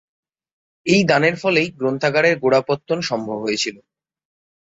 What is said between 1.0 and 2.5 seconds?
দানের ফলেই গ্রন্থাগারের